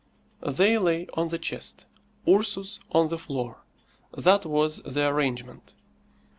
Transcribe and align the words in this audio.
They 0.47 0.79
lay 0.79 1.05
on 1.13 1.27
the 1.27 1.37
chest, 1.37 1.85
Ursus 2.27 2.79
on 2.91 3.09
the 3.09 3.19
floor; 3.19 3.63
that 4.17 4.47
was 4.47 4.81
the 4.81 5.07
arrangement. 5.07 5.75